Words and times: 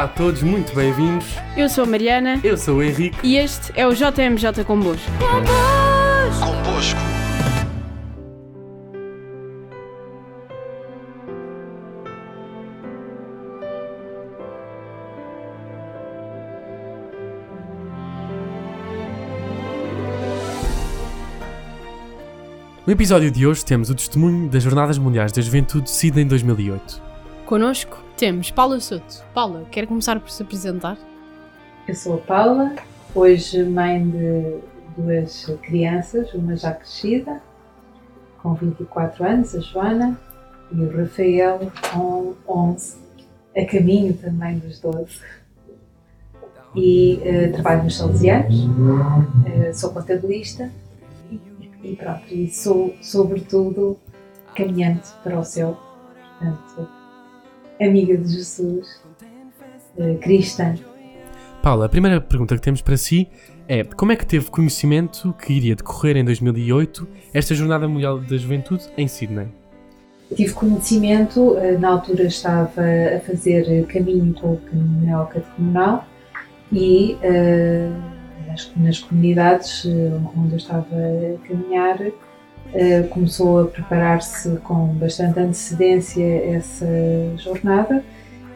Olá 0.00 0.08
a 0.08 0.14
todos, 0.14 0.42
muito 0.42 0.74
bem-vindos. 0.74 1.26
Eu 1.54 1.68
sou 1.68 1.84
a 1.84 1.86
Mariana 1.86 2.40
Eu 2.42 2.56
sou 2.56 2.78
o 2.78 2.82
Henrique. 2.82 3.18
e 3.22 3.36
este 3.36 3.70
é 3.78 3.86
o 3.86 3.92
JMJ 3.92 4.64
Convosco. 4.66 5.04
Convosco. 6.40 6.98
No 22.86 22.92
episódio 22.94 23.30
de 23.30 23.46
hoje 23.46 23.62
temos 23.62 23.90
o 23.90 23.94
testemunho 23.94 24.48
das 24.48 24.62
Jornadas 24.62 24.96
Mundiais 24.96 25.30
da 25.30 25.42
Juventude 25.42 25.84
de 25.84 25.90
Sydney 25.90 26.24
em 26.24 26.26
2008. 26.26 27.09
Connosco 27.50 28.00
temos 28.16 28.52
Paula 28.52 28.78
Soto. 28.78 29.24
Paula, 29.34 29.66
quer 29.72 29.84
começar 29.84 30.20
por 30.20 30.30
se 30.30 30.40
apresentar? 30.40 30.96
Eu 31.88 31.96
sou 31.96 32.14
a 32.14 32.18
Paula, 32.18 32.76
hoje 33.12 33.64
mãe 33.64 34.08
de 34.08 34.60
duas 34.96 35.46
crianças, 35.60 36.32
uma 36.32 36.54
já 36.54 36.72
crescida, 36.72 37.42
com 38.40 38.54
24 38.54 39.24
anos, 39.24 39.56
a 39.56 39.58
Joana, 39.58 40.16
e 40.70 40.80
o 40.80 40.96
Rafael, 40.96 41.72
com 41.92 42.34
11, 42.48 42.98
a 43.56 43.64
caminho 43.64 44.14
também 44.14 44.60
dos 44.60 44.78
12. 44.78 45.20
E 46.76 47.20
eh, 47.24 47.48
trabalho 47.48 47.82
nos 47.82 47.96
Salesianos, 47.96 48.54
eh, 49.46 49.72
sou 49.72 49.92
contabilista 49.92 50.70
e, 51.28 51.40
e 51.82 51.96
pronto, 51.96 52.32
e 52.32 52.48
sou 52.48 52.94
sobretudo 53.02 53.98
caminhante 54.54 55.08
para 55.24 55.36
o 55.36 55.42
céu, 55.42 55.76
portanto, 56.38 56.99
amiga 57.80 58.16
de 58.16 58.32
Jesus, 58.32 59.02
eh, 59.98 60.14
cristã. 60.20 60.74
Paula, 61.62 61.86
a 61.86 61.88
primeira 61.88 62.20
pergunta 62.20 62.54
que 62.54 62.62
temos 62.62 62.80
para 62.80 62.96
si 62.96 63.28
é 63.68 63.84
como 63.84 64.12
é 64.12 64.16
que 64.16 64.26
teve 64.26 64.50
conhecimento 64.50 65.34
que 65.34 65.52
iria 65.52 65.74
decorrer 65.74 66.16
em 66.16 66.24
2008 66.24 67.06
esta 67.34 67.54
Jornada 67.54 67.86
Mundial 67.86 68.18
da 68.18 68.36
Juventude 68.36 68.84
em 68.96 69.06
Sydney? 69.06 69.48
Tive 70.34 70.52
conhecimento, 70.54 71.56
eh, 71.58 71.76
na 71.76 71.88
altura 71.88 72.24
estava 72.24 72.82
a 73.16 73.20
fazer 73.20 73.86
caminho 73.86 74.32
com 74.34 74.54
o 74.54 74.56
caminho 74.58 75.06
neocatecumenal 75.06 76.06
e 76.72 77.16
eh, 77.22 77.90
nas, 78.46 78.70
nas 78.76 78.98
comunidades 79.00 79.84
onde 80.36 80.52
eu 80.52 80.56
estava 80.56 80.86
a 80.94 81.48
caminhar 81.48 81.98
eh, 82.72 83.02
começou 83.04 83.62
a 83.62 83.66
preparar-se 83.66 84.56
com 84.58 84.86
bastante 84.94 85.40
antecedência 85.40 86.24
essa 86.54 86.86
jornada 87.36 88.04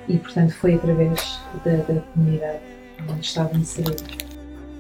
e 0.08 0.18
portanto 0.18 0.54
foi 0.54 0.74
através 0.74 1.40
da, 1.64 1.76
da 1.76 2.00
comunidade 2.00 2.60
onde 3.10 3.26
estava 3.26 3.56
inserida. 3.56 4.04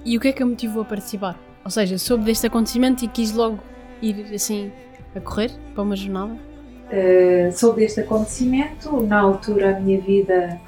E 0.04 0.16
o 0.16 0.20
que 0.20 0.28
é 0.28 0.32
que 0.32 0.42
a 0.42 0.46
motivou 0.46 0.82
a 0.82 0.84
participar? 0.84 1.38
Ou 1.64 1.70
seja, 1.70 1.98
soube 1.98 2.24
deste 2.24 2.46
acontecimento 2.46 3.04
e 3.04 3.08
quis 3.08 3.32
logo 3.32 3.58
ir 4.00 4.32
assim 4.34 4.70
a 5.16 5.20
correr 5.20 5.50
para 5.74 5.82
uma 5.82 5.96
jornada? 5.96 6.34
Uh, 6.34 7.50
soube 7.52 7.80
deste 7.80 8.00
acontecimento. 8.00 9.02
Na 9.02 9.20
altura, 9.20 9.76
a 9.76 9.80
minha 9.80 10.00
vida 10.00 10.60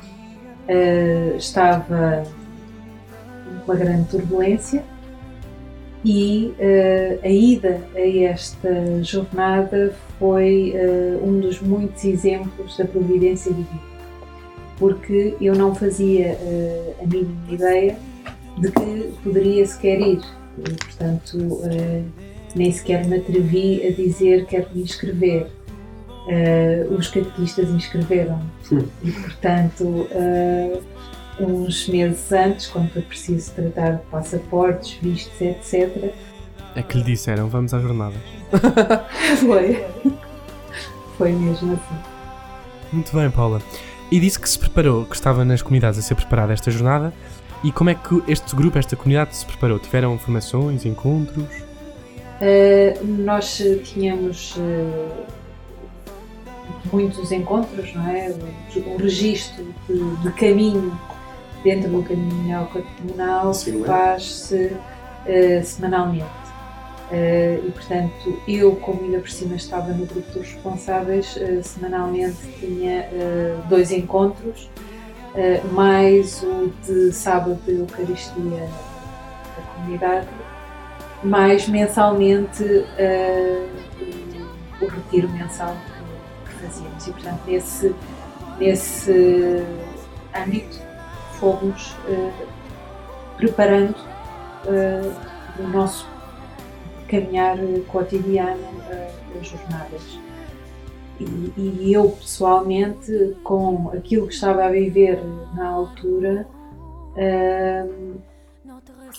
uh, 0.68 1.36
estava 1.36 2.24
uma 3.64 3.76
grande 3.76 4.08
turbulência 4.08 4.82
e 6.08 6.54
uh, 6.60 7.18
a 7.24 7.28
ida 7.28 7.80
a 7.96 8.00
esta 8.00 9.02
jornada 9.02 9.92
foi 10.20 10.72
um 11.22 11.40
dos 11.40 11.60
muitos 11.60 12.04
exemplos 12.04 12.76
da 12.76 12.84
providência 12.84 13.52
divina, 13.52 13.82
porque 14.78 15.34
eu 15.40 15.54
não 15.54 15.74
fazia 15.74 16.38
a 17.02 17.06
mínima 17.06 17.52
ideia 17.52 17.98
de 18.58 18.70
que 18.70 19.12
poderia 19.22 19.66
sequer 19.66 20.00
ir. 20.00 20.20
E, 20.58 20.62
portanto, 20.62 21.60
nem 22.54 22.72
sequer 22.72 23.06
me 23.06 23.16
atrevi 23.16 23.86
a 23.86 23.90
dizer 23.90 24.46
quero 24.46 24.68
me 24.72 24.82
inscrever. 24.82 25.48
Uh, 26.26 26.92
os 26.92 27.06
catequistas 27.06 27.70
inscreveram 27.70 28.42
e 29.04 29.12
portanto 29.12 29.84
uh, 29.84 30.82
uns 31.38 31.88
meses 31.88 32.32
antes 32.32 32.66
quando 32.66 32.90
foi 32.90 33.02
preciso 33.02 33.52
tratar 33.52 33.92
de 33.92 34.02
passaportes, 34.06 34.98
vistos, 35.02 35.40
etc 35.40 36.12
É 36.74 36.82
que 36.82 36.98
lhe 36.98 37.04
disseram, 37.04 37.48
vamos 37.48 37.74
à 37.74 37.80
jornada. 37.80 38.14
foi 39.40 39.84
foi 41.16 41.32
mesmo 41.32 41.72
assim 41.72 42.00
Muito 42.92 43.14
bem, 43.14 43.30
Paula. 43.30 43.60
E 44.10 44.20
disse 44.20 44.38
que 44.38 44.48
se 44.48 44.58
preparou, 44.58 45.04
que 45.04 45.14
estava 45.14 45.44
nas 45.44 45.62
comunidades 45.62 45.98
a 45.98 46.02
ser 46.02 46.14
preparada 46.14 46.52
esta 46.52 46.70
jornada. 46.70 47.12
E 47.64 47.72
como 47.72 47.90
é 47.90 47.94
que 47.94 48.22
este 48.28 48.54
grupo, 48.54 48.78
esta 48.78 48.94
comunidade 48.94 49.34
se 49.34 49.44
preparou? 49.44 49.78
Tiveram 49.78 50.16
formações, 50.18 50.84
encontros? 50.84 51.44
Uh, 52.38 53.04
nós 53.04 53.60
tínhamos 53.82 54.56
muitos 56.92 57.32
encontros, 57.32 57.94
não 57.94 58.06
é? 58.08 58.34
O, 58.76 58.94
o 58.94 58.96
registro 58.98 59.64
de, 59.88 60.16
de, 60.16 60.32
caminho 60.32 60.98
dentro 61.66 61.90
do 61.90 62.02
caminho 62.04 62.44
neocatecumenal 62.44 63.52
faz-se 63.84 64.66
uh, 64.66 65.64
semanalmente. 65.64 66.46
Uh, 67.10 67.66
e 67.66 67.72
portanto, 67.72 68.40
eu, 68.46 68.76
como 68.76 69.02
ainda 69.02 69.18
por 69.18 69.28
cima 69.28 69.56
estava 69.56 69.92
no 69.92 70.06
grupo 70.06 70.30
dos 70.30 70.52
responsáveis, 70.52 71.34
uh, 71.36 71.60
semanalmente 71.64 72.36
tinha 72.60 73.08
dois 73.68 73.90
encontros, 73.90 74.70
mais 75.72 76.42
o 76.42 76.72
de 76.86 77.12
sábado 77.12 77.58
de 77.66 77.74
Eucaristia 77.74 78.70
da 79.56 79.62
comunidade, 79.74 80.28
mais 81.22 81.68
mensalmente 81.68 82.64
o 84.80 84.86
retiro 84.86 85.28
mensal 85.28 85.76
fazíamos 86.62 87.06
e 87.06 87.10
portanto 87.10 87.40
nesse, 87.46 87.94
nesse 88.58 89.62
âmbito 90.34 90.85
fomos 91.38 91.92
uh, 92.08 92.32
preparando 93.36 93.96
uh, 94.64 95.62
o 95.62 95.68
nosso 95.68 96.08
caminhar 97.08 97.56
cotidiano 97.88 98.60
uh, 98.60 99.34
das 99.34 99.46
jornadas. 99.46 100.18
E, 101.18 101.52
e, 101.56 101.92
eu 101.92 102.10
pessoalmente, 102.10 103.36
com 103.42 103.90
aquilo 103.96 104.26
que 104.26 104.34
estava 104.34 104.66
a 104.66 104.70
viver 104.70 105.18
na 105.54 105.66
altura, 105.66 106.46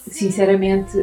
sinceramente, 0.06 0.96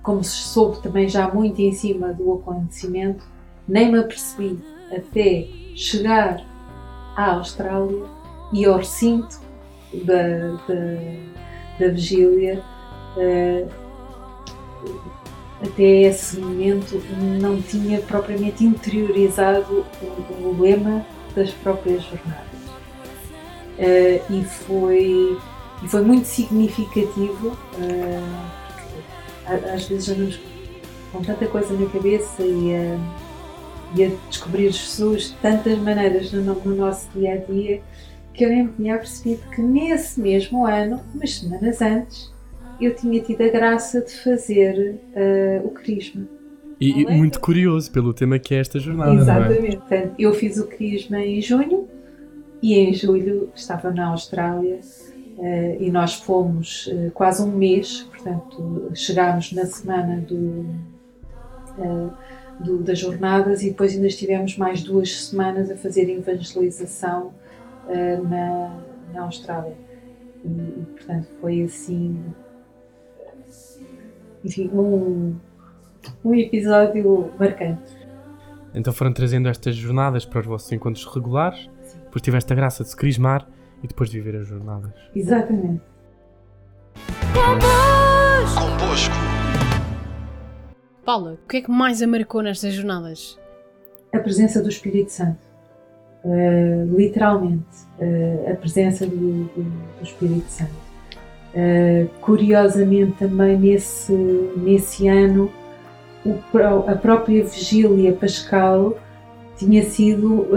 como 0.00 0.22
se 0.22 0.36
soube 0.36 0.80
também 0.80 1.08
já 1.08 1.26
muito 1.26 1.60
em 1.60 1.72
cima 1.72 2.12
do 2.12 2.34
acontecimento, 2.34 3.24
nem 3.66 3.90
me 3.90 3.98
apercebi 3.98 4.60
até 4.96 5.48
chegar 5.74 6.40
à 7.16 7.32
Austrália 7.32 8.04
e 8.52 8.64
ao 8.64 8.76
recinto 8.76 9.40
da, 10.04 10.56
da, 10.68 10.98
da 11.78 11.92
vigília, 11.92 12.62
uh, 13.16 13.68
até 15.62 16.02
esse 16.02 16.40
momento 16.40 17.00
não 17.40 17.60
tinha 17.62 18.00
propriamente 18.00 18.64
interiorizado 18.64 19.84
o, 20.02 20.48
o 20.48 20.60
lema 20.60 21.06
das 21.34 21.50
próprias 21.50 22.02
jornadas. 22.02 22.62
Uh, 23.78 24.32
e, 24.32 24.44
foi, 24.44 25.38
foi 25.86 26.02
muito 26.02 26.26
significativo, 26.26 27.48
uh, 27.48 28.52
às 29.74 29.86
vezes 29.86 30.08
andamos 30.08 30.40
com 31.12 31.22
tanta 31.22 31.46
coisa 31.46 31.74
na 31.74 31.86
cabeça 31.90 32.42
e 32.42 32.72
e 33.94 34.04
a 34.04 34.10
descobrir 34.28 34.70
Jesus 34.70 35.30
de 35.30 35.34
tantas 35.36 35.78
maneiras 35.78 36.32
no, 36.32 36.42
no, 36.42 36.74
nosso 36.74 37.08
dia 37.14 37.34
a 37.34 37.36
dia 37.36 37.82
que 38.32 38.44
eu 38.44 38.48
nem 38.48 38.64
me 38.64 38.72
tinha 38.72 38.96
percebido 38.96 39.42
que 39.50 39.60
nesse 39.60 40.20
mesmo 40.20 40.66
ano, 40.66 41.00
umas 41.14 41.34
semanas 41.38 41.82
antes, 41.82 42.32
eu 42.80 42.94
tinha 42.94 43.20
tido 43.20 43.42
a 43.42 43.48
graça 43.48 44.00
de 44.00 44.12
fazer 44.12 44.98
uh, 45.14 45.66
o 45.66 45.70
Crisma. 45.70 46.26
E, 46.80 47.02
e 47.02 47.06
muito 47.16 47.38
curioso 47.38 47.92
pelo 47.92 48.12
tema 48.12 48.38
que 48.38 48.54
é 48.54 48.58
esta 48.58 48.80
jornada. 48.80 49.14
Exatamente. 49.14 49.76
É? 49.76 49.78
Portanto, 49.78 50.14
eu 50.18 50.34
fiz 50.34 50.58
o 50.58 50.66
Crisma 50.66 51.20
em 51.20 51.40
junho 51.40 51.88
e 52.60 52.74
em 52.74 52.92
julho 52.92 53.50
estava 53.54 53.90
na 53.92 54.08
Austrália 54.08 54.80
uh, 55.38 55.76
e 55.82 55.90
nós 55.90 56.14
fomos 56.14 56.88
uh, 56.88 57.10
quase 57.12 57.42
um 57.42 57.52
mês, 57.52 58.02
portanto, 58.10 58.90
chegámos 58.94 59.52
na 59.52 59.66
semana 59.66 60.16
do 60.20 60.66
do, 62.60 62.78
das 62.78 62.98
jornadas 62.98 63.62
e 63.62 63.70
depois 63.70 63.94
ainda 63.94 64.06
estivemos 64.06 64.56
mais 64.56 64.82
duas 64.82 65.24
semanas 65.26 65.70
a 65.70 65.76
fazer 65.76 66.08
evangelização 66.08 67.32
uh, 67.92 68.28
na, 68.28 68.80
na 69.12 69.22
Austrália. 69.22 69.76
E, 70.44 70.48
e, 70.48 70.86
portanto 70.96 71.28
foi 71.40 71.62
assim, 71.62 72.20
enfim, 74.44 74.68
um, 74.72 75.36
um 76.24 76.34
episódio 76.34 77.30
marcante. 77.38 77.96
Então 78.74 78.92
foram 78.92 79.12
trazendo 79.12 79.48
estas 79.48 79.76
jornadas 79.76 80.24
para 80.24 80.40
os 80.40 80.46
vossos 80.46 80.72
encontros 80.72 81.04
regulares, 81.04 81.70
depois 82.04 82.22
tiveste 82.22 82.52
a 82.52 82.56
graça 82.56 82.82
de 82.82 82.90
se 82.90 82.96
crismar 82.96 83.46
E 83.82 83.86
depois 83.86 84.10
de 84.10 84.20
viver 84.20 84.38
as 84.38 84.46
jornadas. 84.46 84.92
Exatamente. 85.14 85.82
Convosco. 87.34 89.14
Paula, 91.04 91.32
o 91.32 91.48
que 91.48 91.56
é 91.56 91.60
que 91.62 91.70
mais 91.70 92.00
a 92.00 92.06
marcou 92.06 92.42
nestas 92.42 92.74
jornadas? 92.74 93.38
A 94.14 94.18
presença 94.18 94.62
do 94.62 94.68
Espírito 94.68 95.10
Santo. 95.10 95.51
Uh, 96.24 96.96
literalmente. 96.96 97.64
Uh, 97.98 98.52
a 98.52 98.54
presença 98.54 99.06
do, 99.06 99.44
do, 99.44 99.62
do 99.62 100.02
Espírito 100.02 100.48
Santo. 100.48 100.70
Uh, 101.54 102.08
curiosamente, 102.20 103.12
também 103.18 103.58
nesse, 103.58 104.12
nesse 104.56 105.08
ano, 105.08 105.50
o, 106.24 106.38
a 106.88 106.94
própria 106.94 107.44
vigília 107.44 108.12
pascal 108.12 108.96
tinha 109.56 109.82
sido 109.82 110.48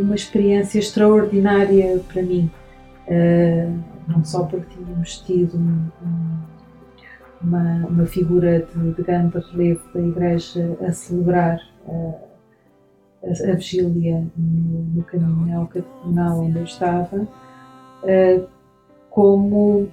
uma 0.00 0.14
experiência 0.14 0.78
extraordinária 0.78 2.00
para 2.12 2.22
mim. 2.22 2.50
não 4.08 4.22
só 4.24 4.44
porque 4.44 4.74
tínhamos 4.74 5.18
tido 5.20 5.56
um, 5.56 5.86
um 6.02 6.52
uma, 7.42 7.86
uma 7.86 8.06
figura 8.06 8.66
de, 8.74 8.92
de, 8.92 9.02
grande 9.02 9.38
relevo 9.50 9.82
da 9.92 10.00
Igreja 10.00 10.76
a 10.86 10.92
celebrar 10.92 11.58
a, 13.24 13.50
a, 13.50 13.54
vigília 13.54 14.26
no, 14.36 14.82
no 14.94 15.02
caminho 15.04 15.58
ao 15.58 15.66
catecumenal 15.66 16.40
onde 16.40 16.58
eu 16.58 16.64
estava, 16.64 17.16
uh, 17.22 18.46
como 19.10 19.88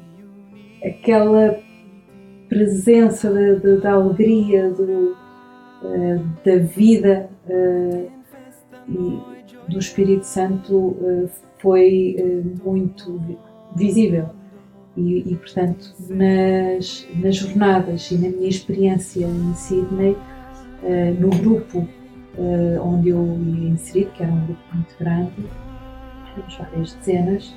aquela 0.84 1.60
presença 2.48 3.32
da, 3.32 3.76
da, 3.76 3.92
alegria, 3.94 4.70
do, 4.70 5.16
uh, 5.84 6.24
da 6.44 6.58
vida 6.58 7.30
e 8.88 9.20
do 9.70 9.78
Espírito 9.78 10.26
Santo 10.26 11.30
foi 11.60 12.16
muito 12.64 13.22
visível. 13.76 14.30
E, 14.98 15.32
e, 15.32 15.36
portanto, 15.36 15.94
nas, 16.10 17.08
nas 17.16 17.36
jornadas 17.36 18.12
e 18.12 18.18
na 18.18 18.30
minha 18.30 18.50
experiência 18.50 19.26
em 19.26 19.54
Sydney, 19.54 20.18
uh, 20.84 21.22
no 21.22 21.30
grupo 21.30 21.88
uh, 22.40 22.82
onde 22.88 23.10
eu 23.10 23.40
ia 23.46 23.70
inserido, 23.70 24.12
que 24.12 24.24
era 24.24 24.32
um 24.32 24.46
grupo 24.46 24.62
muito 24.74 24.96
grande, 25.00 25.32
temos 26.36 26.58
várias 26.58 26.94
dezenas, 26.94 27.56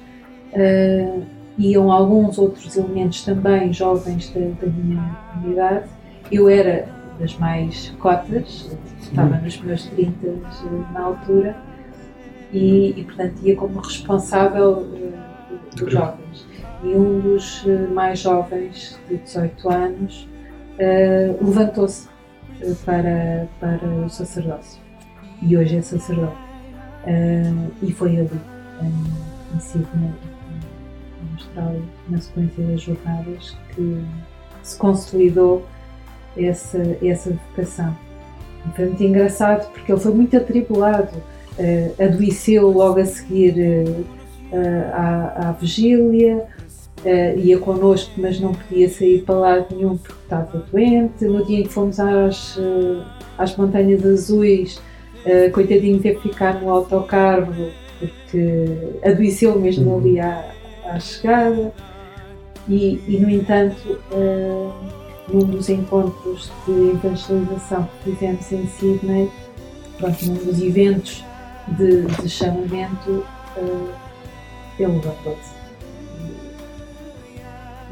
uh, 0.53 1.23
iam 1.57 1.91
alguns 1.91 2.39
outros 2.39 2.77
elementos 2.77 3.25
também 3.25 3.73
jovens 3.73 4.31
da, 4.31 4.41
da 4.41 4.67
minha 4.67 5.17
comunidade. 5.33 5.89
Eu 6.31 6.49
era 6.49 6.89
das 7.19 7.37
mais 7.39 7.91
cotas, 7.99 8.77
estava 9.01 9.37
nos 9.37 9.61
meus 9.61 9.87
30 9.87 10.29
na 10.93 11.01
altura, 11.01 11.57
e, 12.53 12.95
e 12.97 13.05
portanto 13.05 13.35
ia 13.43 13.57
como 13.57 13.81
responsável 13.81 14.87
dos 15.77 15.93
jovens. 15.93 16.47
E 16.83 16.95
um 16.95 17.21
dos 17.21 17.65
eh, 17.67 17.87
mais 17.93 18.19
jovens, 18.21 18.99
de 19.09 19.17
18 19.17 19.69
anos, 19.71 20.29
uh, 20.75 21.45
levantou-se 21.45 22.09
eh, 22.09 22.12
para, 22.85 23.49
para 23.61 23.87
o 23.87 24.09
sacerdócio 24.09 24.81
e 25.43 25.57
hoje 25.57 25.77
é 25.77 25.83
sacerdote. 25.83 26.37
Uh, 27.05 27.73
e 27.83 27.93
foi 27.93 28.17
ali, 28.17 28.41
em, 28.81 29.57
em 29.57 29.61
Sydney, 29.61 30.11
na 31.21 31.33
Austrália, 31.35 31.83
na 32.09 32.21
sequência 32.21 32.65
das 32.65 32.81
jornadas, 32.81 33.57
que 33.75 34.05
se 34.63 34.79
consolidou 34.79 35.67
essa, 36.37 36.79
essa 37.03 37.31
vocação. 37.31 37.97
Foi 38.77 38.87
muito 38.87 39.03
engraçado 39.03 39.69
porque 39.73 39.91
ele 39.91 40.01
foi 40.01 40.15
muito 40.15 40.37
atribulado, 40.37 41.17
uh, 41.17 42.03
adoeceu 42.03 42.71
logo 42.71 43.01
a 43.01 43.05
seguir 43.05 43.55
uh, 44.53 44.57
à, 44.95 45.49
à 45.49 45.53
vigília, 45.53 46.47
Uh, 47.05 47.37
ia 47.37 47.59
connosco, 47.59 48.13
mas 48.17 48.39
não 48.39 48.55
podia 48.55 48.89
sair 48.89 49.23
para 49.23 49.35
lado 49.35 49.67
nenhum 49.75 49.97
porque 49.97 50.23
estava 50.23 50.65
doente. 50.71 51.25
No 51.25 51.45
dia 51.45 51.59
em 51.59 51.63
que 51.65 51.69
fomos 51.69 51.99
às, 51.99 52.57
uh, 52.57 53.03
às 53.37 53.57
Montanhas 53.57 54.07
Azuis, 54.07 54.81
uh, 55.27 55.51
coitadinho 55.53 55.99
teve 56.01 56.21
que 56.21 56.29
ficar 56.29 56.61
no 56.61 56.71
autocarro 56.71 57.73
porque 57.99 58.69
adoeceu 59.05 59.59
mesmo 59.59 59.91
uhum. 59.91 59.99
ali 59.99 60.21
à, 60.21 60.53
à 60.87 61.01
chegada. 61.01 61.73
E, 62.69 63.01
e, 63.09 63.19
no 63.19 63.29
entanto, 63.29 63.99
num 65.29 65.41
dos 65.41 65.69
encontros 65.69 66.53
de 66.65 66.91
evangelização 66.91 67.89
que 68.05 68.13
fizemos 68.13 68.53
em 68.53 68.67
Sydney, 68.69 69.29
pronto, 69.99 70.25
num 70.27 70.35
dos 70.35 70.63
eventos 70.63 71.25
de, 71.77 72.03
de 72.03 72.29
chamamento, 72.29 73.25
ele 74.79 74.93
levantou-se 74.93 75.62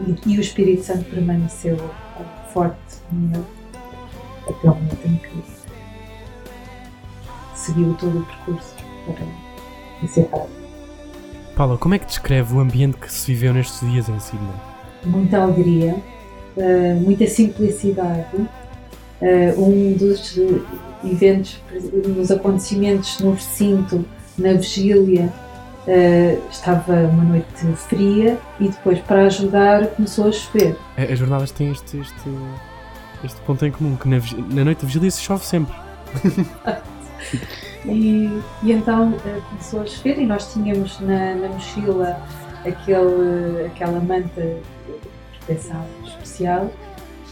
e, 0.07 0.17
e 0.27 0.39
o 0.39 0.41
Espírito 0.41 0.85
Santo 0.85 1.05
permaneceu 1.05 1.77
forte 2.53 2.77
nele 3.13 3.45
até 4.49 4.71
o 4.71 4.75
momento 4.75 5.07
em 5.07 5.17
que 5.17 5.43
seguiu 7.55 7.95
todo 7.95 8.19
o 8.19 8.25
percurso 8.25 8.75
para 9.07 9.27
encerrar. 10.03 10.47
Paula, 11.55 11.77
como 11.77 11.95
é 11.95 11.99
que 11.99 12.07
descreve 12.07 12.55
o 12.55 12.61
ambiente 12.61 12.97
que 12.97 13.13
se 13.13 13.33
viveu 13.33 13.53
nestes 13.53 13.81
dias 13.89 14.09
em 14.09 14.19
Sydney? 14.19 14.55
Muita 15.05 15.43
alegria, 15.43 15.95
uh, 16.57 17.01
muita 17.01 17.27
simplicidade. 17.27 18.37
Uh, 19.21 19.63
um 19.63 19.93
dos 19.93 20.39
eventos, 21.05 21.61
dos 22.17 22.31
acontecimentos 22.31 23.21
no 23.21 23.33
recinto, 23.33 24.05
na 24.39 24.55
vigília, 24.55 25.31
Uh, 25.87 26.51
estava 26.51 26.93
uma 26.93 27.25
noite 27.25 27.67
fria 27.75 28.39
e 28.61 28.69
depois, 28.69 28.99
para 29.01 29.27
ajudar, 29.27 29.87
começou 29.89 30.29
a 30.29 30.33
chover. 30.33 30.77
As 30.97 31.19
jornadas 31.19 31.51
têm 31.51 31.71
este, 31.71 31.99
este, 31.99 32.31
este 33.25 33.41
ponto 33.43 33.65
em 33.65 33.71
comum, 33.71 33.97
que 33.97 34.07
na, 34.07 34.19
na 34.55 34.65
noite 34.65 34.83
da 34.83 34.87
vigília 34.87 35.11
se 35.11 35.23
chove 35.23 35.45
sempre. 35.45 35.75
e, 37.87 38.29
e, 38.63 38.73
então 38.73 39.11
uh, 39.13 39.43
começou 39.49 39.81
a 39.81 39.87
chover 39.87 40.19
e 40.19 40.27
nós 40.27 40.53
tínhamos 40.53 41.01
na, 41.01 41.35
na 41.35 41.49
mochila 41.49 42.21
aquele, 42.67 43.67
aquela 43.67 44.01
manta 44.01 44.43
de 44.43 45.39
proteção 45.39 45.87
especial 46.05 46.71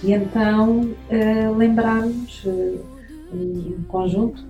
e 0.02 0.12
então 0.12 0.80
uh, 0.80 1.56
lembrámos 1.56 2.46
um 3.32 3.82
conjunto 3.88 4.42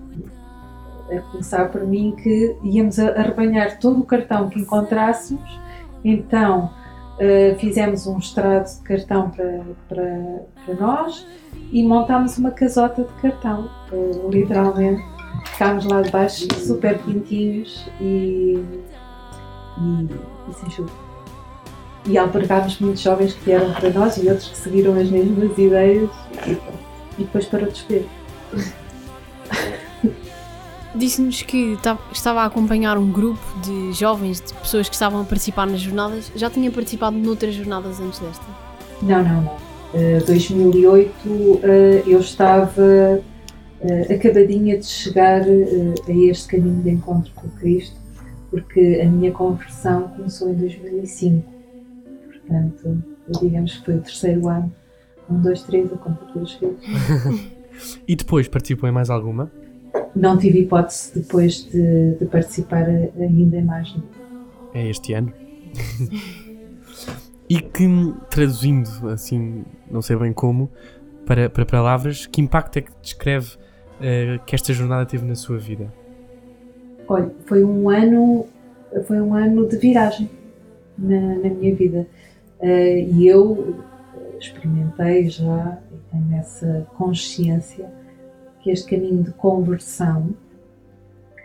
a 1.11 1.21
começar 1.21 1.69
por 1.69 1.85
mim, 1.85 2.15
que 2.21 2.55
íamos 2.63 2.99
arrebanhar 2.99 3.79
todo 3.79 3.99
o 3.99 4.05
cartão 4.05 4.49
que 4.49 4.59
encontrássemos, 4.59 5.59
então 6.03 6.71
uh, 7.15 7.59
fizemos 7.59 8.07
um 8.07 8.17
estrado 8.17 8.65
de 8.65 8.81
cartão 8.81 9.29
para, 9.29 9.61
para, 9.87 10.41
para 10.65 10.75
nós 10.75 11.27
e 11.71 11.83
montámos 11.83 12.37
uma 12.37 12.51
casota 12.51 13.03
de 13.03 13.13
cartão, 13.21 13.69
uh, 13.91 14.29
literalmente. 14.29 15.03
Ficámos 15.45 15.85
lá 15.85 16.01
debaixo 16.01 16.47
super 16.55 16.97
quentinhos 16.99 17.89
e, 18.01 18.63
e, 19.77 20.09
e 20.49 20.53
sem 20.53 20.69
chuva. 20.69 20.91
E 22.05 22.17
albergámos 22.17 22.79
muitos 22.79 23.01
jovens 23.01 23.33
que 23.33 23.45
vieram 23.45 23.73
para 23.73 23.89
nós 23.89 24.17
e 24.17 24.27
outros 24.27 24.49
que 24.49 24.57
seguiram 24.57 24.99
as 24.99 25.09
mesmas 25.09 25.57
ideias 25.57 26.09
e, 26.47 26.51
e 26.51 27.23
depois 27.23 27.45
para 27.45 27.63
o 27.63 27.71
despedir. 27.71 28.07
Disse-nos 30.95 31.43
que 31.43 31.77
estava 32.11 32.41
a 32.41 32.45
acompanhar 32.45 32.97
um 32.97 33.11
grupo 33.11 33.39
de 33.63 33.93
jovens, 33.93 34.41
de 34.41 34.53
pessoas 34.53 34.89
que 34.89 34.95
estavam 34.95 35.21
a 35.21 35.23
participar 35.23 35.67
nas 35.67 35.81
jornadas. 35.81 36.31
Já 36.35 36.49
tinha 36.49 36.71
participado 36.71 37.15
noutras 37.17 37.53
jornadas 37.53 37.99
antes 37.99 38.19
desta? 38.19 38.45
Não, 39.01 39.23
não, 39.23 39.41
não. 39.41 39.69
Uh, 39.93 40.23
2008 40.25 41.11
uh, 41.27 41.59
eu 42.05 42.19
estava 42.19 43.21
uh, 43.81 44.13
acabadinha 44.13 44.77
de 44.77 44.85
chegar 44.85 45.41
uh, 45.41 45.93
a 46.07 46.11
este 46.11 46.47
caminho 46.47 46.81
de 46.83 46.91
encontro 46.91 47.31
com 47.33 47.49
Cristo, 47.49 47.95
porque 48.51 49.01
a 49.03 49.05
minha 49.09 49.31
conversão 49.31 50.09
começou 50.09 50.49
em 50.49 50.55
2005. 50.55 51.43
Portanto, 52.25 53.03
digamos 53.41 53.77
que 53.77 53.85
foi 53.85 53.95
o 53.95 54.01
terceiro 54.01 54.47
ano. 54.47 54.73
Um, 55.29 55.41
dois, 55.41 55.61
três, 55.63 55.91
a 55.93 55.97
conta 55.97 56.25
duas 56.33 56.53
vezes. 56.55 56.79
e 58.07 58.15
depois 58.15 58.47
participou 58.47 58.89
em 58.89 58.91
mais 58.91 59.09
alguma? 59.09 59.51
Não 60.15 60.37
tive 60.37 60.61
hipótese 60.61 61.19
depois 61.19 61.63
de, 61.69 62.15
de 62.15 62.25
participar 62.25 62.85
ainda 62.85 63.61
mais. 63.61 63.95
É 64.73 64.87
este 64.89 65.13
ano. 65.13 65.33
e 67.49 67.59
que, 67.61 67.87
traduzindo 68.29 69.09
assim, 69.09 69.63
não 69.89 70.01
sei 70.01 70.15
bem 70.15 70.33
como, 70.33 70.69
para, 71.25 71.49
para 71.49 71.65
palavras, 71.65 72.25
que 72.25 72.41
impacto 72.41 72.77
é 72.77 72.81
que 72.81 72.91
descreve 73.01 73.55
uh, 73.55 74.43
que 74.45 74.55
esta 74.55 74.73
jornada 74.73 75.05
teve 75.05 75.25
na 75.25 75.35
sua 75.35 75.57
vida? 75.57 75.91
Olha, 77.07 77.31
foi 77.45 77.63
um 77.63 77.89
ano, 77.89 78.45
foi 79.05 79.19
um 79.21 79.33
ano 79.33 79.67
de 79.67 79.77
viragem 79.77 80.29
na, 80.97 81.19
na 81.19 81.49
minha 81.49 81.73
vida. 81.75 82.07
Uh, 82.59 83.13
e 83.13 83.27
eu 83.27 83.75
experimentei 84.39 85.29
já 85.29 85.77
e 85.91 85.97
tenho 86.11 86.39
essa 86.39 86.87
consciência 86.97 87.89
que 88.61 88.71
este 88.71 88.95
caminho 88.95 89.23
de 89.23 89.31
conversão 89.31 90.33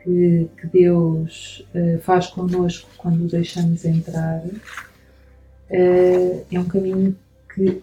que, 0.05 0.51
que 0.61 0.67
Deus 0.67 1.67
uh, 1.75 1.99
faz 2.01 2.27
connosco 2.27 2.89
quando 2.99 3.25
o 3.25 3.29
deixamos 3.29 3.85
entrar 3.85 4.43
uh, 4.45 4.55
é 5.71 6.59
um 6.59 6.65
caminho 6.65 7.17
que 7.55 7.81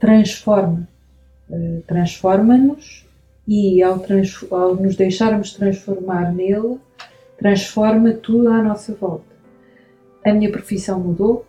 transforma, 0.00 0.88
uh, 1.48 1.82
transforma-nos 1.86 3.06
e 3.46 3.82
ao, 3.82 4.00
trans, 4.00 4.44
ao 4.50 4.74
nos 4.74 4.96
deixarmos 4.96 5.54
transformar 5.54 6.34
nele, 6.34 6.78
transforma 7.38 8.12
tudo 8.12 8.48
à 8.48 8.62
nossa 8.62 8.92
volta. 8.94 9.24
A 10.26 10.32
minha 10.32 10.50
profissão 10.50 11.00
mudou, 11.00 11.46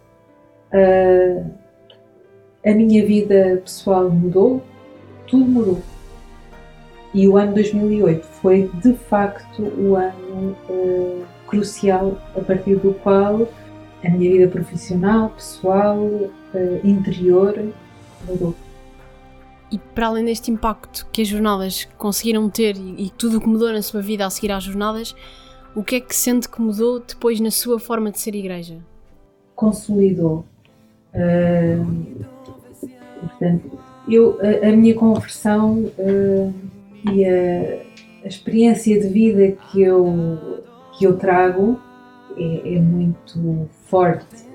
a 2.63 2.73
minha 2.73 3.05
vida 3.05 3.61
pessoal 3.65 4.09
mudou, 4.09 4.63
tudo 5.27 5.45
mudou. 5.45 5.81
E 7.13 7.27
o 7.27 7.37
ano 7.37 7.53
2008 7.53 8.23
foi 8.23 8.69
de 8.81 8.93
facto 8.93 9.63
o 9.63 9.95
ano 9.95 10.55
uh, 10.69 11.25
crucial 11.47 12.17
a 12.35 12.41
partir 12.41 12.75
do 12.75 12.93
qual 12.95 13.47
a 14.03 14.09
minha 14.09 14.31
vida 14.31 14.47
profissional, 14.47 15.29
pessoal, 15.29 15.97
uh, 15.97 16.29
interior 16.83 17.73
mudou. 18.27 18.55
E 19.71 19.77
para 19.77 20.07
além 20.07 20.25
deste 20.25 20.51
impacto 20.51 21.07
que 21.11 21.21
as 21.21 21.27
jornadas 21.27 21.87
conseguiram 21.97 22.49
ter 22.49 22.75
e, 22.75 23.05
e 23.05 23.09
tudo 23.11 23.37
o 23.37 23.41
que 23.41 23.47
mudou 23.47 23.71
na 23.71 23.81
sua 23.81 24.01
vida 24.01 24.25
a 24.25 24.29
seguir 24.29 24.51
às 24.51 24.63
jornadas, 24.63 25.15
o 25.75 25.83
que 25.83 25.95
é 25.95 25.99
que 25.99 26.15
sente 26.15 26.49
que 26.49 26.61
mudou 26.61 26.99
depois 26.99 27.39
na 27.39 27.51
sua 27.51 27.79
forma 27.79 28.11
de 28.11 28.19
ser 28.19 28.35
igreja? 28.35 28.77
Consolidou. 29.55 30.45
Uh, 31.13 32.25
portanto, 33.19 33.79
eu, 34.07 34.39
a, 34.41 34.69
a 34.69 34.71
minha 34.71 34.95
conversão 34.95 35.91
uh, 35.97 36.53
e 37.11 37.25
a, 37.25 38.23
a, 38.23 38.27
experiência 38.27 38.99
de 38.99 39.07
vida 39.07 39.51
que 39.51 39.81
eu, 39.81 40.63
que 40.97 41.05
eu 41.05 41.17
trago 41.17 41.79
é, 42.37 42.75
é 42.75 42.79
muito 42.79 43.69
forte. 43.83 44.47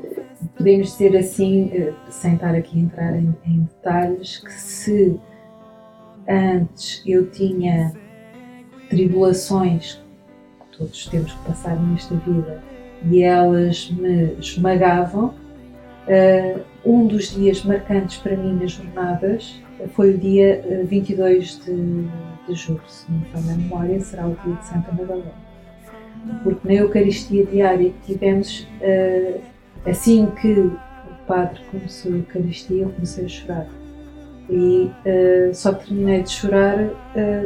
Podemos 0.56 0.88
dizer 0.88 1.16
assim, 1.16 1.66
uh, 1.66 1.94
sem 2.10 2.34
estar 2.34 2.54
aqui 2.54 2.78
a 2.78 2.82
entrar 2.82 3.16
em, 3.16 3.34
em 3.46 3.60
detalhes, 3.62 4.38
que 4.38 4.52
se 4.52 5.18
antes 6.28 7.02
eu 7.06 7.30
tinha 7.30 7.92
tribulações 8.88 10.02
que 10.70 10.78
todos 10.78 11.06
temos 11.06 11.32
que 11.32 11.44
passar 11.44 11.80
nesta 11.80 12.14
vida 12.16 12.62
e 13.10 13.22
elas 13.22 13.90
me 13.90 14.34
esmagavam, 14.38 15.34
uh, 16.06 16.60
um 16.84 17.06
dos 17.06 17.34
dias 17.34 17.64
marcantes 17.64 18.18
para 18.18 18.36
mim 18.36 18.54
nas 18.54 18.72
jornadas 18.72 19.63
foi 19.94 20.14
o 20.14 20.18
dia 20.18 20.84
22 20.86 21.60
eh, 21.66 21.70
de, 21.70 22.08
de 22.46 22.54
julho, 22.54 22.80
se 22.86 23.10
não 23.10 23.20
me 23.20 23.26
falha 23.26 23.52
a 23.52 23.56
memória, 23.56 24.00
será 24.00 24.26
o 24.26 24.36
dia 24.44 24.54
de 24.54 24.66
Santa 24.66 24.92
Madalena. 24.92 25.32
Porque 26.42 26.66
na 26.66 26.74
Eucaristia 26.74 27.44
diária 27.44 27.90
que 27.90 28.14
tivemos, 28.14 28.66
eh, 28.80 29.40
assim 29.86 30.26
que 30.40 30.52
o 30.52 30.78
padre 31.26 31.60
começou 31.70 32.12
a 32.12 32.16
Eucaristia, 32.16 32.82
eu 32.82 32.90
comecei 32.90 33.24
a 33.24 33.28
chorar. 33.28 33.66
E 34.50 34.90
uh, 35.06 35.54
só 35.54 35.72
terminei 35.72 36.22
de 36.22 36.30
chorar 36.30 36.76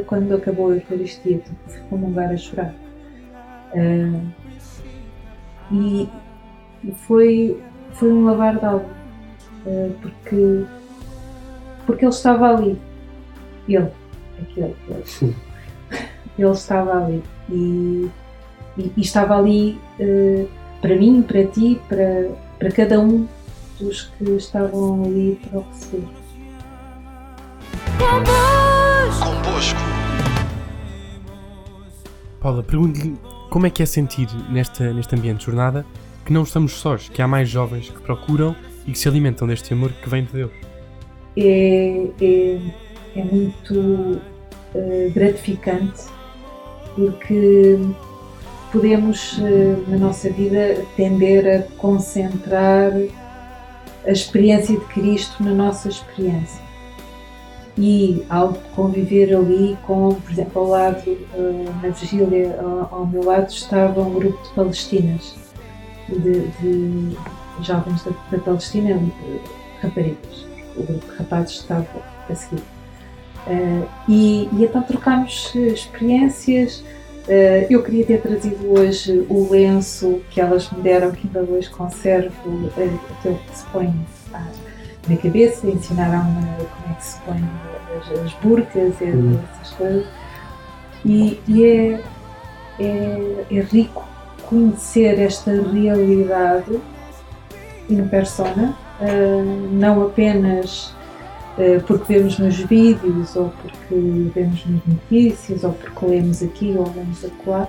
quando 0.05 0.35
acabou 0.35 0.71
a 0.71 0.75
Eucaristia, 0.75 1.35
então 1.35 1.55
fui 1.65 1.79
comungar 1.89 2.29
a 2.29 2.35
chorar. 2.35 2.75
E 5.71 6.09
foi, 7.07 7.57
foi 7.93 8.11
um 8.11 8.25
lavar 8.25 8.59
de 8.59 8.65
alma 8.65 8.99
eh, 9.65 9.91
porque, 10.01 10.65
porque 11.89 12.05
ele 12.05 12.13
estava 12.13 12.55
ali. 12.55 12.79
Ele, 13.67 13.89
aquele, 14.39 14.75
ele, 14.87 15.35
ele 16.37 16.51
estava 16.51 17.03
ali. 17.03 17.23
E, 17.49 18.09
e, 18.77 18.93
e 18.95 19.01
estava 19.01 19.39
ali 19.39 19.79
uh, 19.99 20.47
para 20.81 20.95
mim, 20.95 21.23
para 21.23 21.43
ti, 21.47 21.81
para, 21.89 22.29
para 22.59 22.71
cada 22.71 22.99
um 22.99 23.27
dos 23.79 24.03
que 24.03 24.23
estavam 24.35 25.03
ali 25.03 25.39
para 25.49 25.59
o 25.59 25.63
receber. 25.63 26.07
Convosco. 29.19 29.79
Paula, 32.39 32.61
pergunto-lhe 32.61 33.17
como 33.49 33.65
é 33.65 33.71
que 33.71 33.81
é 33.81 33.85
sentir 33.87 34.27
nesta, 34.51 34.93
neste 34.93 35.15
ambiente 35.15 35.39
de 35.39 35.45
jornada 35.45 35.83
que 36.23 36.31
não 36.31 36.43
estamos 36.43 36.73
sós, 36.73 37.09
que 37.09 37.19
há 37.19 37.27
mais 37.27 37.49
jovens 37.49 37.89
que 37.89 37.99
procuram 38.01 38.55
e 38.85 38.91
que 38.91 38.99
se 38.99 39.09
alimentam 39.09 39.47
deste 39.47 39.73
amor 39.73 39.91
que 39.91 40.07
vem 40.07 40.23
de 40.23 40.33
Deus. 40.33 40.68
É, 41.37 42.07
é, 42.21 42.59
é 43.15 43.23
muito 43.23 44.21
uh, 44.75 45.11
gratificante 45.13 46.03
porque 46.95 47.79
podemos, 48.71 49.37
uh, 49.37 49.89
na 49.89 49.97
nossa 49.97 50.29
vida, 50.29 50.83
tender 50.95 51.47
a 51.47 51.63
concentrar 51.77 52.91
a 54.05 54.11
experiência 54.11 54.77
de 54.77 54.85
Cristo 54.85 55.43
na 55.43 55.53
nossa 55.53 55.89
experiência. 55.89 56.61
E 57.77 58.25
ao 58.29 58.53
conviver 58.75 59.33
ali 59.33 59.77
com, 59.87 60.13
por 60.13 60.31
exemplo, 60.31 60.61
ao 60.61 60.67
lado, 60.67 61.09
uh, 61.09 61.81
na 61.81 61.89
vigília, 61.89 62.59
ao, 62.61 62.99
ao, 62.99 63.07
meu 63.07 63.23
lado, 63.23 63.49
estava 63.49 64.01
um 64.01 64.13
grupo 64.13 64.41
de 64.43 64.53
palestinas, 64.53 65.35
de, 66.09 66.47
de 66.59 67.17
jovens 67.61 68.03
da, 68.03 68.11
da 68.31 68.39
Palestina, 68.39 68.99
raparigas. 69.81 70.49
O 70.79 70.83
grupo 70.83 71.05
de 71.11 71.17
rapazes 71.17 71.57
estava 71.57 71.85
a 72.29 72.35
seguir. 72.35 72.63
Uh, 73.47 73.87
e, 74.07 74.49
e, 74.53 74.63
então 74.63 74.81
trocámos 74.83 75.53
experiências. 75.55 76.83
Uh, 77.27 77.67
eu 77.69 77.83
queria 77.83 78.05
ter 78.05 78.21
trazido 78.21 78.71
hoje 78.71 79.25
o 79.29 79.49
lenço 79.51 80.21
que 80.31 80.41
elas 80.41 80.71
me 80.71 80.81
deram, 80.81 81.11
que 81.11 81.27
ainda 81.27 81.41
hoje 81.41 81.69
conservo, 81.69 82.49
uh, 82.49 82.99
aquele 83.19 83.37
que 83.37 83.57
se 83.57 83.65
põe 83.65 83.93
à, 84.33 84.47
na 85.07 85.17
cabeça, 85.17 85.67
ensinaram-me 85.67 86.41
como 86.41 86.91
é 86.91 86.93
que 86.95 87.05
se 87.05 87.19
põe 87.21 87.43
as, 87.97 88.25
as 88.25 88.33
burcas 88.41 88.93
e 89.01 89.03
uhum. 89.03 89.39
essas 89.53 89.73
coisas. 89.75 90.07
E, 91.05 91.39
e 91.47 91.63
é, 91.63 92.03
é, 92.79 93.45
é 93.51 93.59
rico 93.61 94.07
conhecer 94.49 95.19
esta 95.19 95.51
realidade 95.51 96.79
in 97.89 98.07
persona, 98.07 98.75
não 99.71 100.03
apenas 100.03 100.93
uh, 101.57 101.81
porque 101.85 102.13
vemos 102.13 102.37
nos 102.39 102.57
vídeos 102.57 103.35
ou 103.35 103.49
porque 103.61 103.95
vemos 104.33 104.65
nas 104.65 104.85
notícias 104.85 105.63
ou 105.63 105.73
porque 105.73 106.05
lemos 106.05 106.43
aqui 106.43 106.75
ou 106.77 106.91
lemos 106.95 107.23
acolá, 107.23 107.67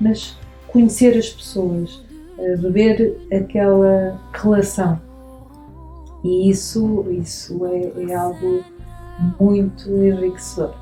mas 0.00 0.36
conhecer 0.68 1.16
as 1.18 1.28
pessoas, 1.30 2.02
uh, 2.38 2.58
beber 2.62 3.16
aquela 3.32 4.20
relação. 4.32 5.00
E 6.22 6.50
isso, 6.50 7.06
isso 7.10 7.64
é, 7.66 8.10
é 8.10 8.14
algo 8.14 8.64
muito 9.38 9.88
enriquecedor. 9.88 10.74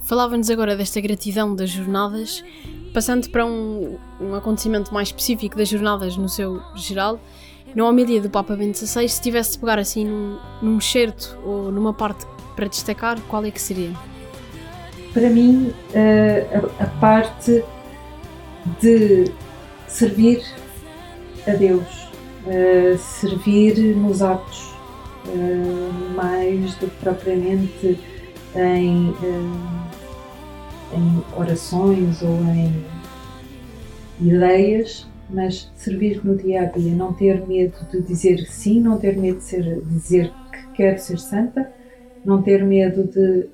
Falava-nos 0.00 0.50
agora 0.50 0.76
desta 0.76 1.00
gratidão 1.00 1.54
das 1.54 1.70
jornadas 1.70 2.44
Passando 2.92 3.30
para 3.30 3.46
um, 3.46 3.96
um 4.20 4.34
acontecimento 4.34 4.92
mais 4.92 5.08
específico 5.08 5.56
das 5.56 5.68
jornadas 5.68 6.16
no 6.16 6.28
seu 6.28 6.60
geral, 6.76 7.18
na 7.74 7.88
homilia 7.88 8.20
do 8.20 8.30
Papa 8.30 8.54
Bento 8.54 8.78
XVI, 8.78 9.08
se 9.08 9.20
tivesse 9.20 9.52
de 9.52 9.58
pegar 9.58 9.78
assim 9.78 10.04
num, 10.04 10.38
num 10.60 10.80
certo 10.80 11.38
ou 11.44 11.70
numa 11.70 11.92
parte 11.92 12.26
para 12.54 12.66
destacar, 12.66 13.18
qual 13.28 13.44
é 13.44 13.50
que 13.50 13.60
seria? 13.60 13.90
Para 15.12 15.28
mim, 15.28 15.72
eh, 15.94 16.46
a, 16.78 16.84
a 16.84 16.86
parte 16.86 17.62
de 18.80 19.30
servir 19.88 20.42
a 21.46 21.52
Deus, 21.52 22.08
uh, 22.46 22.96
servir 22.98 23.96
nos 23.96 24.22
atos, 24.22 24.74
uh, 25.26 26.14
mais 26.14 26.74
do 26.76 26.86
que 26.86 26.96
propriamente 27.02 27.98
em, 28.54 29.14
em 30.94 31.22
orações 31.36 32.22
ou 32.22 32.38
em 32.44 32.84
ideias, 34.20 35.06
mas 35.32 35.70
servir 35.74 36.24
no 36.24 36.36
dia 36.36 36.62
a 36.62 36.64
dia, 36.66 36.94
não 36.94 37.12
ter 37.12 37.46
medo 37.46 37.76
de 37.90 38.02
dizer 38.02 38.46
sim, 38.46 38.80
não 38.80 38.98
ter 38.98 39.16
medo 39.16 39.38
de, 39.38 39.44
ser, 39.44 39.80
dizer 39.82 40.32
que 40.52 40.72
quer 40.74 40.98
ser 40.98 41.18
santa, 41.18 41.70
não 42.24 42.42
ter 42.42 42.64
medo 42.64 43.04
de, 43.04 43.48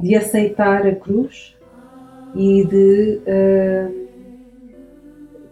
de 0.00 0.14
aceitar 0.14 0.86
a 0.86 0.94
cruz 0.94 1.56
e 2.34 2.66
de, 2.66 3.20
uh, 3.20 4.04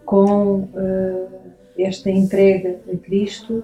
com 0.05 0.61
uh, 0.61 1.29
esta 1.77 2.09
entrega 2.09 2.79
a 2.91 2.97
Cristo, 2.97 3.63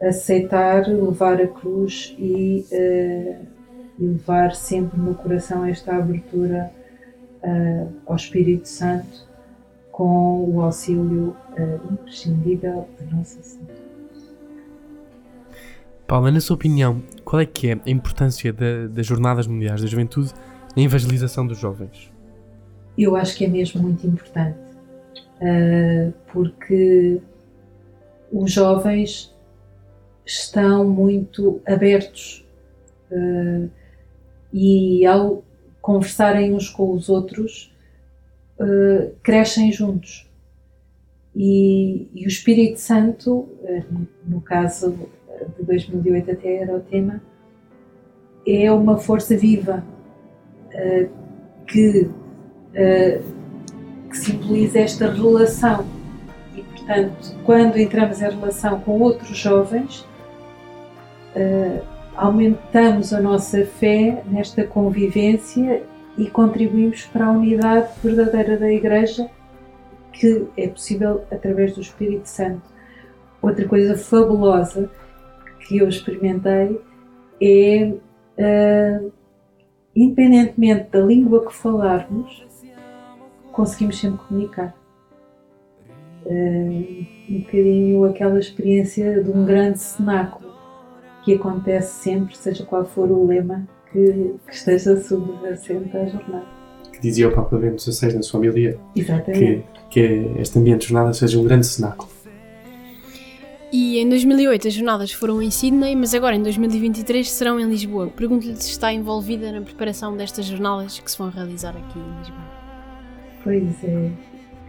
aceitar, 0.00 0.86
levar 0.86 1.40
a 1.40 1.46
cruz 1.46 2.14
e 2.18 2.64
uh, 2.72 3.60
e 3.98 4.06
levar 4.06 4.54
sempre 4.54 4.98
no 4.98 5.14
coração 5.14 5.66
esta 5.66 5.94
abertura 5.94 6.72
ao 8.06 8.16
Espírito 8.16 8.66
Santo 8.66 9.29
com 10.00 10.50
o 10.50 10.62
auxílio 10.62 11.36
uh, 11.58 11.92
imprescindível 11.92 12.88
da 12.98 13.16
Nossa 13.18 13.42
Senhora. 13.42 13.74
Paula, 16.06 16.30
na 16.30 16.40
sua 16.40 16.54
opinião, 16.54 17.02
qual 17.22 17.42
é 17.42 17.44
que 17.44 17.68
é 17.68 17.72
a 17.74 17.90
importância 17.90 18.50
das 18.88 19.04
Jornadas 19.04 19.46
Mundiais 19.46 19.82
da 19.82 19.86
Juventude 19.86 20.32
na 20.74 20.82
evangelização 20.82 21.46
dos 21.46 21.58
jovens? 21.58 22.10
eu 22.96 23.14
acho 23.14 23.36
que 23.36 23.44
é 23.44 23.48
mesmo 23.48 23.82
muito 23.82 24.06
importante, 24.06 24.58
uh, 25.36 26.14
porque 26.32 27.20
os 28.32 28.50
jovens 28.50 29.34
estão 30.24 30.88
muito 30.88 31.60
abertos 31.66 32.42
uh, 33.12 33.68
e 34.50 35.04
ao 35.04 35.44
conversarem 35.82 36.54
uns 36.54 36.70
com 36.70 36.90
os 36.90 37.10
outros 37.10 37.69
uh, 38.60 39.14
crescem 39.22 39.72
juntos. 39.72 40.28
E, 41.34 42.08
e, 42.14 42.24
o 42.24 42.28
Espírito 42.28 42.78
Santo, 42.78 43.48
no 44.26 44.40
caso 44.40 44.98
de 45.56 45.64
2008 45.64 46.32
até 46.32 46.56
era 46.56 46.76
o 46.76 46.80
tema, 46.80 47.22
é 48.46 48.70
uma 48.72 48.98
força 48.98 49.36
viva 49.36 49.84
que 51.68 52.10
que 54.10 54.18
simboliza 54.18 54.80
esta 54.80 55.08
relação. 55.08 55.86
E, 56.56 56.62
portanto, 56.62 57.36
quando 57.44 57.78
entramos 57.78 58.20
em 58.20 58.28
relação 58.28 58.80
com 58.80 59.00
outros 59.00 59.36
jovens, 59.36 60.04
aumentamos 62.16 63.12
a 63.12 63.20
nossa 63.20 63.64
fé 63.64 64.22
nesta 64.26 64.64
convivência 64.64 65.82
e 66.20 66.28
contribuímos 66.28 67.06
para 67.06 67.24
a 67.24 67.30
unidade 67.30 67.88
verdadeira 68.04 68.58
da 68.58 68.70
Igreja, 68.70 69.30
que 70.12 70.46
é 70.54 70.68
possível 70.68 71.24
através 71.32 71.74
do 71.74 71.80
Espírito 71.80 72.28
Santo. 72.28 72.60
Outra 73.40 73.66
coisa 73.66 73.96
fabulosa 73.96 74.90
que 75.60 75.78
eu 75.78 75.88
experimentei 75.88 76.78
é, 77.40 77.94
uh, 78.36 79.12
independentemente 79.96 80.90
da 80.90 81.00
língua 81.00 81.46
que 81.46 81.54
falarmos, 81.54 82.46
conseguimos 83.50 83.98
sempre 83.98 84.20
comunicar. 84.28 84.74
Uh, 86.26 87.06
um 87.30 87.40
bocadinho 87.40 88.04
aquela 88.04 88.38
experiência 88.38 89.24
de 89.24 89.30
um 89.30 89.46
grande 89.46 89.78
cenáculo 89.78 90.52
que 91.24 91.34
acontece 91.34 92.02
sempre, 92.02 92.36
seja 92.36 92.66
qual 92.66 92.84
for 92.84 93.10
o 93.10 93.26
lema 93.26 93.66
que, 93.92 94.34
que 94.46 94.54
esteja 94.54 95.00
subjacente 95.00 95.96
à 95.96 96.06
jornada. 96.06 96.46
Que 96.92 97.00
dizia 97.00 97.28
o 97.28 97.34
Papa 97.34 97.56
Bento 97.56 97.82
XVI 97.82 98.14
na 98.14 98.22
sua 98.22 98.38
homilia. 98.38 98.78
Exatamente. 98.94 99.64
Que, 99.90 100.00
que 100.00 100.40
este 100.40 100.58
ambiente 100.58 100.82
de 100.82 100.88
jornada 100.88 101.12
seja 101.12 101.38
um 101.38 101.44
grande 101.44 101.66
cenáculo. 101.66 102.10
E 103.72 103.98
em 103.98 104.08
2008 104.08 104.66
as 104.66 104.74
jornadas 104.74 105.12
foram 105.12 105.40
em 105.40 105.50
Sydney, 105.50 105.94
mas 105.94 106.12
agora 106.12 106.34
em 106.34 106.42
2023 106.42 107.30
serão 107.30 107.60
em 107.60 107.68
Lisboa. 107.68 108.08
Pergunto-lhe 108.08 108.56
se 108.56 108.70
está 108.70 108.92
envolvida 108.92 109.52
na 109.52 109.60
preparação 109.60 110.16
destas 110.16 110.46
jornadas 110.46 110.98
que 110.98 111.10
se 111.10 111.16
vão 111.16 111.30
realizar 111.30 111.76
aqui 111.76 111.98
em 111.98 112.18
Lisboa. 112.18 112.50
Pois 113.44 113.84
é, 113.84 114.10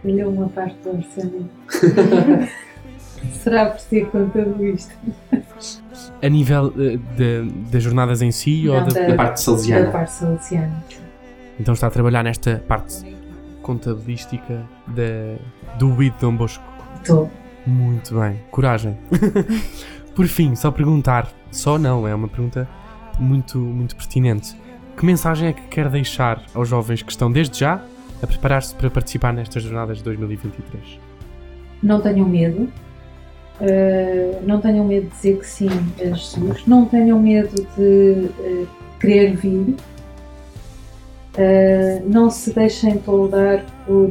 calhou 0.02 0.30
uma 0.30 0.48
parte 0.48 0.76
do 0.84 0.90
orçamento. 0.90 1.50
Será 3.32 3.66
por 3.66 3.80
si 3.80 4.04
com 4.06 4.28
tudo 4.28 4.64
isto? 4.64 4.94
A 6.22 6.28
nível 6.28 6.66
uh, 6.66 7.52
das 7.70 7.82
jornadas 7.82 8.22
em 8.22 8.30
si 8.30 8.64
Não, 8.64 8.74
ou 8.74 8.84
da, 8.86 9.06
da, 9.06 9.14
parte 9.14 9.40
salesiana? 9.40 9.86
Da 9.86 9.90
parte 9.90 10.12
salesiana. 10.12 10.84
Então 11.58 11.74
está 11.74 11.86
a 11.86 11.90
trabalhar 11.90 12.22
nesta 12.22 12.62
parte 12.66 13.04
contabilística 13.62 14.66
da, 14.88 15.36
do 15.78 15.88
BID 15.90 16.14
de 16.14 16.20
Dom 16.20 16.36
Bosco? 16.36 16.64
Estou. 17.00 17.30
Muito 17.66 18.18
bem, 18.18 18.40
coragem. 18.50 18.96
por 20.14 20.26
fim, 20.26 20.54
só 20.56 20.70
perguntar, 20.70 21.28
só 21.50 21.78
não, 21.78 22.06
é 22.06 22.14
uma 22.14 22.28
pergunta 22.28 22.68
muito, 23.18 23.58
muito 23.58 23.94
pertinente. 23.94 24.56
Que 24.96 25.06
mensagem 25.06 25.48
é 25.48 25.52
que 25.52 25.62
quer 25.68 25.88
deixar 25.88 26.42
aos 26.54 26.68
jovens 26.68 27.02
que 27.02 27.10
estão 27.10 27.30
desde 27.30 27.60
já 27.60 27.80
a 28.22 28.26
preparar-se 28.26 28.74
para 28.74 28.90
participar 28.90 29.32
nestas 29.32 29.62
jornadas 29.62 29.98
de 29.98 30.04
2023? 30.04 31.00
Não 31.82 32.00
tenham 32.00 32.28
medo. 32.28 32.68
Uh, 33.60 34.44
não 34.46 34.60
tenham 34.60 34.84
medo 34.84 35.08
de 35.08 35.14
dizer 35.14 35.38
que 35.38 35.46
sim 35.46 35.68
a 36.00 36.06
Jesus. 36.06 36.66
Não 36.66 36.86
tenham 36.86 37.20
medo 37.20 37.54
de 37.76 38.28
uh, 38.40 38.68
querer 38.98 39.36
vir. 39.36 39.76
Uh, 41.34 42.02
não 42.06 42.30
se 42.30 42.52
deixem 42.52 42.98
toldar 42.98 43.64
por 43.86 44.08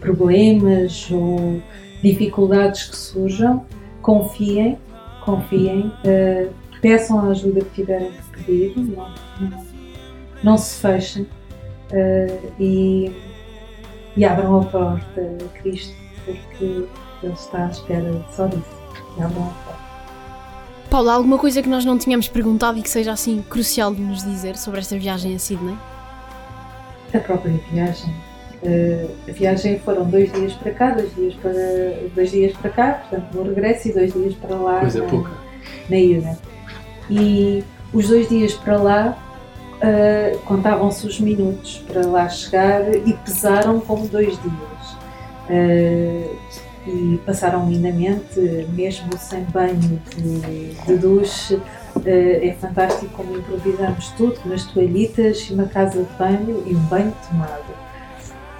problemas 0.00 1.08
ou 1.10 1.60
dificuldades 2.02 2.88
que 2.88 2.96
surjam. 2.96 3.64
Confiem, 4.02 4.78
confiem, 5.24 5.92
peçam 6.80 7.20
a 7.20 7.28
ajuda 7.28 7.60
que 7.60 7.70
tiverem 7.70 8.10
que 8.10 8.44
pedir. 8.44 8.76
Não, 8.76 9.14
não, 9.40 9.66
não 10.42 10.58
se 10.58 10.80
fechem 10.80 11.26
e, 12.58 13.12
e 14.16 14.24
abram 14.24 14.60
a 14.60 14.64
porta 14.64 15.20
a 15.20 15.58
Cristo, 15.60 15.94
porque 16.24 16.88
Ele 17.22 17.32
está 17.32 17.66
à 17.66 17.68
espera 17.68 18.24
só 18.34 18.46
disso. 18.46 18.64
E 19.16 19.22
abram 19.22 19.42
a 19.42 19.64
porta. 19.64 19.82
Paula, 20.90 21.14
alguma 21.14 21.38
coisa 21.38 21.62
que 21.62 21.68
nós 21.68 21.84
não 21.84 21.96
tínhamos 21.96 22.28
perguntado 22.28 22.78
e 22.78 22.82
que 22.82 22.90
seja 22.90 23.12
assim 23.12 23.42
crucial 23.48 23.94
de 23.94 24.02
nos 24.02 24.22
dizer 24.22 24.56
sobre 24.58 24.80
esta 24.80 24.98
viagem 24.98 25.34
a 25.34 25.38
Sydney? 25.38 25.76
A 27.14 27.18
própria 27.18 27.58
viagem. 27.70 28.14
Uh, 28.62 29.10
a 29.28 29.32
viagem 29.32 29.78
foram 29.80 30.04
dois 30.04 30.30
dias 30.32 30.52
para 30.52 30.70
cá, 30.72 30.90
dois 30.90 31.14
dias 31.14 31.34
para, 31.36 31.52
dois 32.14 32.30
dias 32.30 32.56
para 32.56 32.70
cá, 32.70 32.92
portanto 32.92 33.34
no 33.34 33.42
regresso 33.42 33.88
e 33.88 33.92
dois 33.92 34.12
dias 34.12 34.34
para 34.34 34.54
lá 34.54 34.80
Coisa 34.80 35.02
na, 35.02 35.08
pouca. 35.08 35.30
na 35.88 35.96
ida. 35.96 36.38
E 37.10 37.64
os 37.92 38.08
dois 38.08 38.28
dias 38.28 38.52
para 38.52 38.76
lá 38.76 39.18
uh, 39.78 40.38
contavam-se 40.40 41.06
os 41.06 41.18
minutos 41.18 41.82
para 41.86 42.06
lá 42.06 42.28
chegar 42.28 42.94
e 42.94 43.12
pesaram 43.24 43.80
como 43.80 44.06
dois 44.06 44.38
dias. 44.40 44.96
Uh, 45.48 46.36
e 46.86 47.20
passaram 47.24 47.68
lindamente, 47.68 48.40
mesmo 48.72 49.16
sem 49.18 49.44
banho 49.44 50.00
de, 50.16 50.74
de 50.74 50.96
duche. 50.96 51.54
Uh, 51.54 52.02
é 52.06 52.56
fantástico 52.60 53.12
como 53.14 53.36
improvisamos 53.36 54.08
tudo, 54.16 54.40
umas 54.44 54.64
toalhitas, 54.64 55.50
uma 55.50 55.66
casa 55.66 56.02
de 56.02 56.12
banho 56.18 56.62
e 56.66 56.74
um 56.74 56.80
banho 56.86 57.14
tomado. 57.28 57.70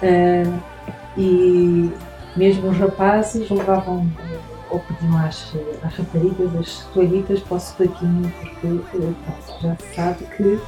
Uh, 0.01 0.59
e 1.17 1.91
mesmo 2.35 2.69
os 2.69 2.77
rapazes 2.77 3.49
levavam 3.49 4.09
ou 4.69 4.79
pediam 4.79 5.17
às, 5.17 5.53
às 5.83 5.95
raparigas 5.95 6.55
as 6.55 6.85
toalhitas 6.93 7.39
para 7.41 7.57
o 7.57 7.59
sovaquinho, 7.59 8.33
porque 8.39 9.13
já 9.61 9.75
se 9.75 9.95
sabe 9.95 10.25
que 10.35 10.59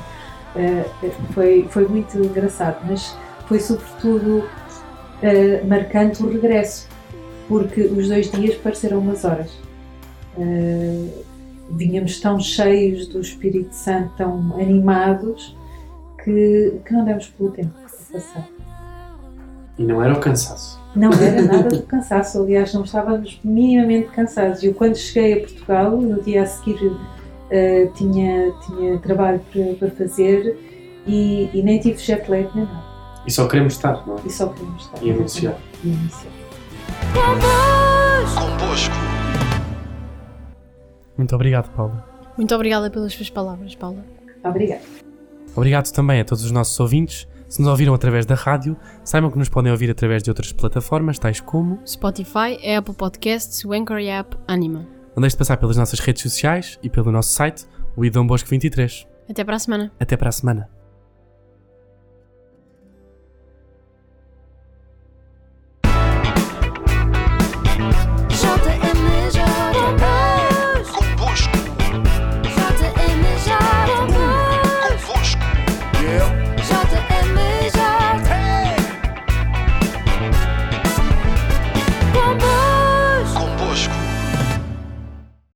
foi, 1.33 1.67
foi 1.69 1.87
muito 1.87 2.17
engraçado, 2.17 2.77
mas 2.87 3.17
foi 3.47 3.59
sobretudo 3.59 4.47
marcante 5.67 6.21
o 6.23 6.29
regresso, 6.29 6.87
porque 7.47 7.81
os 7.81 8.07
dois 8.07 8.29
dias 8.31 8.55
pareceram 8.55 8.99
umas 8.99 9.23
horas. 9.23 9.51
Uh, 10.37 11.23
vinhamos 11.71 12.19
tão 12.19 12.39
cheios 12.39 13.07
do 13.07 13.19
Espírito 13.19 13.73
Santo, 13.73 14.11
tão 14.17 14.55
animados, 14.59 15.55
que, 16.23 16.79
que 16.85 16.93
não 16.93 17.05
demos 17.05 17.27
pelo 17.27 17.51
tempo 17.51 17.71
a 17.77 18.13
passar. 18.13 18.47
E 19.77 19.83
não 19.83 20.01
era 20.01 20.13
o 20.13 20.19
cansaço? 20.19 20.79
Não 20.95 21.11
era 21.11 21.41
nada 21.43 21.69
do 21.69 21.83
cansaço, 21.83 22.41
aliás, 22.41 22.73
não 22.73 22.83
estávamos 22.83 23.39
minimamente 23.43 24.09
cansados. 24.09 24.63
Eu, 24.63 24.73
quando 24.73 24.95
cheguei 24.95 25.33
a 25.33 25.39
Portugal, 25.41 25.91
no 25.97 26.21
dia 26.21 26.43
a 26.43 26.45
seguir 26.45 26.81
uh, 26.85 27.93
tinha, 27.93 28.51
tinha 28.65 28.97
trabalho 28.99 29.41
para, 29.51 29.73
para 29.75 29.91
fazer 29.91 30.57
e, 31.05 31.49
e, 31.53 31.61
nem 31.61 31.79
tive 31.79 31.97
jet 31.97 32.29
lag 32.29 32.49
nem 32.55 32.65
nada. 32.65 32.83
E 33.27 33.31
só 33.31 33.47
queremos 33.47 33.73
estar, 33.73 34.05
não 34.07 34.15
é? 34.15 34.19
E 34.25 34.29
só 34.31 34.47
queremos 34.47 34.83
estar. 34.83 35.03
E 35.03 35.11
anunciar. 35.11 35.57
E 35.83 35.91
anunciar. 35.91 36.44
Convosco. 37.15 38.95
Muito 41.17 41.35
obrigado, 41.35 41.69
Paula. 41.75 42.05
Muito 42.37 42.53
obrigada 42.53 42.89
pelas 42.89 43.13
suas 43.13 43.29
palavras, 43.29 43.73
Paula. 43.75 44.03
Obrigada. 44.43 44.81
Obrigado 45.55 45.91
também 45.91 46.19
a 46.19 46.25
todos 46.25 46.43
os 46.43 46.51
nossos 46.51 46.77
ouvintes. 46.79 47.27
Se 47.47 47.61
nos 47.61 47.69
ouviram 47.69 47.93
através 47.93 48.25
da 48.25 48.35
rádio, 48.35 48.75
saibam 49.03 49.31
que 49.31 49.37
nos 49.37 49.47
podem 49.47 49.71
ouvir 49.71 49.89
através 49.89 50.21
de 50.21 50.29
outras 50.29 50.51
plataformas, 50.51 51.17
tais 51.17 51.39
como 51.39 51.79
Spotify, 51.87 52.59
Apple 52.77 52.95
Podcasts, 52.95 53.63
Wanker 53.63 54.05
App, 54.09 54.35
Anima. 54.47 54.85
Não 55.15 55.21
deixe 55.21 55.35
de 55.35 55.37
passar 55.37 55.55
pelas 55.57 55.77
nossas 55.77 55.99
redes 55.99 56.23
sociais 56.23 56.77
e 56.83 56.89
pelo 56.89 57.11
nosso 57.11 57.31
site, 57.31 57.65
o 57.95 58.03
Idom 58.03 58.27
Bosco 58.27 58.49
23. 58.49 59.07
Até 59.29 59.43
para 59.43 59.55
a 59.55 59.59
semana. 59.59 59.91
Até 59.97 60.17
para 60.17 60.29
a 60.29 60.31
semana. 60.31 60.74